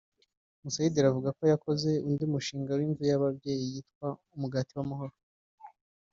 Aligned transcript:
Musayidire 0.61 1.05
avuga 1.07 1.29
yakoze 1.53 1.89
undi 2.07 2.25
mushinga 2.33 2.71
w’inzu 2.79 3.03
y’ababyeyi 3.11 3.65
witwa 3.73 4.07
“Umugati 4.35 4.71
w’amahoro” 4.77 5.15